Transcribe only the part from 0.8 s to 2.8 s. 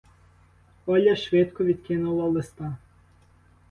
Оля швидко відкинула листа.